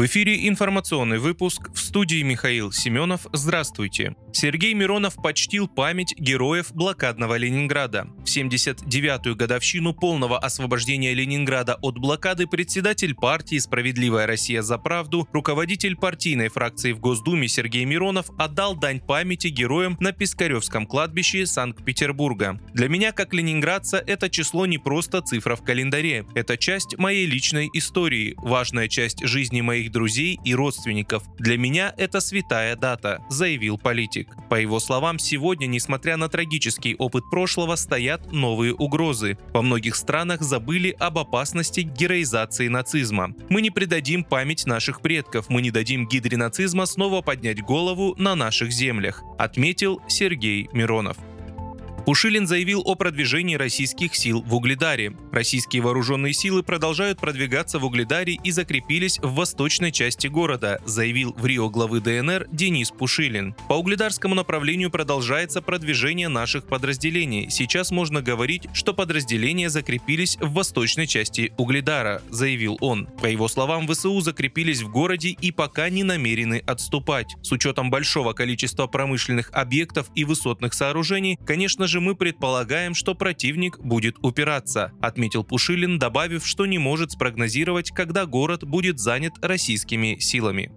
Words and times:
В 0.00 0.06
эфире 0.06 0.48
информационный 0.48 1.18
выпуск 1.18 1.68
в 1.74 1.78
студии 1.78 2.22
Михаил 2.22 2.72
Семенов. 2.72 3.26
Здравствуйте. 3.34 4.16
Сергей 4.32 4.72
Миронов 4.72 5.16
почтил 5.16 5.68
память 5.68 6.14
героев 6.16 6.72
блокадного 6.72 7.36
Ленинграда. 7.36 8.06
В 8.24 8.24
79-ю 8.24 9.36
годовщину 9.36 9.92
полного 9.92 10.38
освобождения 10.38 11.12
Ленинграда 11.12 11.74
от 11.82 11.98
блокады 11.98 12.46
председатель 12.46 13.14
партии 13.14 13.58
«Справедливая 13.58 14.26
Россия 14.26 14.62
за 14.62 14.78
правду», 14.78 15.28
руководитель 15.32 15.96
партийной 15.96 16.48
фракции 16.48 16.92
в 16.92 17.00
Госдуме 17.00 17.46
Сергей 17.46 17.84
Миронов 17.84 18.30
отдал 18.38 18.74
дань 18.76 19.00
памяти 19.00 19.48
героям 19.48 19.98
на 20.00 20.12
Пискаревском 20.12 20.86
кладбище 20.86 21.44
Санкт-Петербурга. 21.44 22.58
Для 22.72 22.88
меня, 22.88 23.12
как 23.12 23.34
ленинградца, 23.34 24.02
это 24.06 24.30
число 24.30 24.64
не 24.64 24.78
просто 24.78 25.20
цифра 25.20 25.56
в 25.56 25.62
календаре. 25.62 26.24
Это 26.34 26.56
часть 26.56 26.96
моей 26.96 27.26
личной 27.26 27.68
истории, 27.74 28.32
важная 28.38 28.88
часть 28.88 29.26
жизни 29.26 29.60
моих 29.60 29.89
моих 29.90 29.92
друзей 29.92 30.38
и 30.44 30.54
родственников. 30.54 31.22
Для 31.38 31.58
меня 31.58 31.92
это 31.96 32.20
святая 32.20 32.76
дата, 32.76 33.20
заявил 33.28 33.78
политик. 33.78 34.28
По 34.48 34.60
его 34.60 34.80
словам, 34.80 35.18
сегодня, 35.18 35.66
несмотря 35.66 36.16
на 36.16 36.28
трагический 36.28 36.94
опыт 36.98 37.24
прошлого, 37.30 37.76
стоят 37.76 38.32
новые 38.32 38.74
угрозы. 38.74 39.36
Во 39.52 39.62
многих 39.62 39.96
странах 39.96 40.42
забыли 40.42 40.94
об 40.98 41.18
опасности 41.18 41.80
героизации 41.80 42.68
нацизма. 42.68 43.34
Мы 43.48 43.62
не 43.62 43.70
предадим 43.70 44.24
память 44.24 44.66
наших 44.66 45.00
предков, 45.00 45.48
мы 45.48 45.62
не 45.62 45.70
дадим 45.70 46.06
гидре 46.06 46.36
нацизма 46.36 46.86
снова 46.86 47.22
поднять 47.22 47.62
голову 47.62 48.14
на 48.18 48.34
наших 48.34 48.72
землях, 48.72 49.22
отметил 49.38 50.00
Сергей 50.08 50.68
Миронов. 50.72 51.16
Пушилин 52.10 52.48
заявил 52.48 52.82
о 52.84 52.96
продвижении 52.96 53.54
российских 53.54 54.16
сил 54.16 54.42
в 54.42 54.52
Угледаре. 54.52 55.12
Российские 55.30 55.80
вооруженные 55.82 56.32
силы 56.32 56.64
продолжают 56.64 57.20
продвигаться 57.20 57.78
в 57.78 57.84
Угледаре 57.84 58.36
и 58.42 58.50
закрепились 58.50 59.20
в 59.20 59.34
восточной 59.34 59.92
части 59.92 60.26
города, 60.26 60.80
заявил 60.84 61.32
в 61.38 61.46
Рио 61.46 61.70
главы 61.70 62.00
ДНР 62.00 62.48
Денис 62.50 62.90
Пушилин. 62.90 63.54
По 63.68 63.74
угледарскому 63.74 64.34
направлению 64.34 64.90
продолжается 64.90 65.62
продвижение 65.62 66.26
наших 66.26 66.66
подразделений. 66.66 67.48
Сейчас 67.48 67.92
можно 67.92 68.22
говорить, 68.22 68.66
что 68.72 68.92
подразделения 68.92 69.70
закрепились 69.70 70.36
в 70.40 70.52
восточной 70.52 71.06
части 71.06 71.52
Угледара, 71.58 72.22
заявил 72.28 72.76
он. 72.80 73.06
По 73.22 73.26
его 73.26 73.46
словам, 73.46 73.86
ВСУ 73.86 74.20
закрепились 74.20 74.82
в 74.82 74.90
городе 74.90 75.28
и 75.28 75.52
пока 75.52 75.88
не 75.88 76.02
намерены 76.02 76.60
отступать. 76.66 77.36
С 77.42 77.52
учетом 77.52 77.88
большого 77.88 78.32
количества 78.32 78.88
промышленных 78.88 79.50
объектов 79.52 80.10
и 80.16 80.24
высотных 80.24 80.74
сооружений, 80.74 81.38
конечно 81.46 81.86
же, 81.86 81.99
мы 82.00 82.14
предполагаем, 82.14 82.94
что 82.94 83.14
противник 83.14 83.78
будет 83.78 84.16
упираться, 84.22 84.92
отметил 85.00 85.44
Пушилин, 85.44 85.98
добавив, 85.98 86.46
что 86.46 86.66
не 86.66 86.78
может 86.78 87.12
спрогнозировать, 87.12 87.90
когда 87.90 88.26
город 88.26 88.64
будет 88.64 88.98
занят 88.98 89.34
российскими 89.42 90.18
силами. 90.18 90.72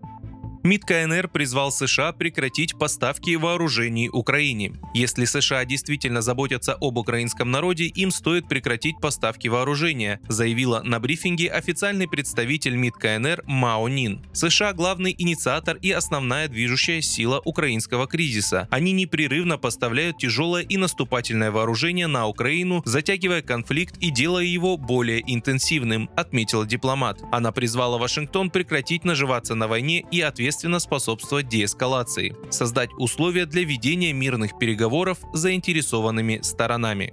МИД 0.65 0.85
КНР 0.85 1.27
призвал 1.27 1.73
США 1.73 2.13
прекратить 2.13 2.79
поставки 2.79 3.35
вооружений 3.35 4.07
Украине. 4.07 4.71
Если 4.93 5.25
США 5.25 5.65
действительно 5.65 6.21
заботятся 6.21 6.77
об 6.79 6.97
украинском 6.97 7.51
народе, 7.51 7.87
им 7.87 8.11
стоит 8.11 8.47
прекратить 8.47 8.97
поставки 9.01 9.49
вооружения, 9.49 10.21
заявила 10.29 10.81
на 10.81 11.01
брифинге 11.01 11.49
официальный 11.49 12.07
представитель 12.07 12.77
МИД 12.77 12.93
КНР 12.93 13.43
Мао 13.45 13.89
Нин. 13.89 14.21
США– 14.31 14.71
главный 14.73 15.13
инициатор 15.17 15.75
и 15.81 15.91
основная 15.91 16.47
движущая 16.47 17.01
сила 17.01 17.41
украинского 17.43 18.07
кризиса. 18.07 18.69
Они 18.71 18.93
непрерывно 18.93 19.57
поставляют 19.57 20.19
тяжелое 20.19 20.63
и 20.63 20.77
наступательное 20.77 21.51
вооружение 21.51 22.07
на 22.07 22.25
Украину, 22.25 22.83
затягивая 22.85 23.41
конфликт 23.41 23.97
и 23.99 24.11
делая 24.11 24.45
его 24.45 24.77
более 24.77 25.21
интенсивным, 25.27 26.09
отметила 26.15 26.65
дипломат. 26.65 27.19
Она 27.33 27.51
призвала 27.51 27.97
Вашингтон 27.97 28.49
прекратить 28.49 29.03
наживаться 29.03 29.55
на 29.55 29.67
войне 29.67 30.05
и 30.09 30.21
ответственно 30.21 30.52
естественно, 30.53 30.77
способствовать 30.77 31.49
деэскалации, 31.49 32.35
создать 32.51 32.91
условия 32.97 33.47
для 33.47 33.63
ведения 33.63 34.13
мирных 34.13 34.59
переговоров 34.59 35.17
с 35.33 35.39
заинтересованными 35.39 36.41
сторонами. 36.43 37.11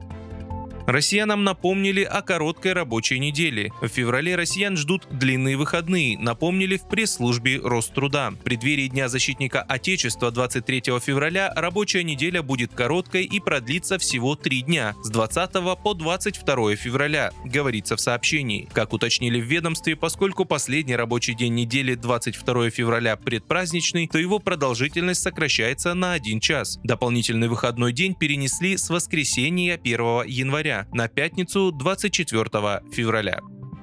Россиянам 0.90 1.44
напомнили 1.44 2.02
о 2.02 2.20
короткой 2.20 2.72
рабочей 2.72 3.20
неделе. 3.20 3.70
В 3.80 3.86
феврале 3.86 4.34
россиян 4.34 4.76
ждут 4.76 5.06
длинные 5.08 5.56
выходные, 5.56 6.18
напомнили 6.18 6.76
в 6.76 6.88
пресс-службе 6.88 7.60
Роструда. 7.62 8.32
В 8.32 8.42
преддверии 8.42 8.88
Дня 8.88 9.08
защитника 9.08 9.62
Отечества 9.62 10.32
23 10.32 10.98
февраля 10.98 11.52
рабочая 11.54 12.02
неделя 12.02 12.42
будет 12.42 12.74
короткой 12.74 13.22
и 13.22 13.38
продлится 13.38 13.98
всего 13.98 14.34
три 14.34 14.62
дня, 14.62 14.96
с 15.04 15.10
20 15.10 15.52
по 15.80 15.94
22 15.94 16.74
февраля, 16.74 17.30
говорится 17.44 17.94
в 17.94 18.00
сообщении. 18.00 18.68
Как 18.72 18.92
уточнили 18.92 19.40
в 19.40 19.44
ведомстве, 19.44 19.94
поскольку 19.94 20.44
последний 20.44 20.96
рабочий 20.96 21.34
день 21.34 21.54
недели 21.54 21.94
22 21.94 22.70
февраля 22.70 23.14
предпраздничный, 23.14 24.08
то 24.08 24.18
его 24.18 24.40
продолжительность 24.40 25.22
сокращается 25.22 25.94
на 25.94 26.14
один 26.14 26.40
час. 26.40 26.80
Дополнительный 26.82 27.46
выходной 27.46 27.92
день 27.92 28.16
перенесли 28.16 28.76
с 28.76 28.90
воскресенья 28.90 29.74
1 29.74 30.24
января 30.26 30.79
на 30.92 31.08
пятницу 31.08 31.72
24 31.72 32.44
февраля. 32.92 33.40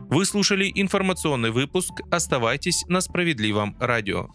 Вы 0.09 0.25
слушали 0.25 0.71
информационный 0.73 1.51
выпуск. 1.51 1.91
Оставайтесь 2.09 2.85
на 2.87 3.01
справедливом 3.01 3.75
радио. 3.79 4.29